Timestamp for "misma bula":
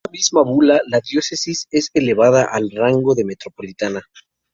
0.17-0.81